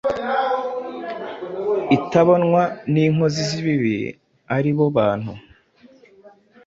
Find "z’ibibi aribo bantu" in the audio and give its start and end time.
3.49-5.31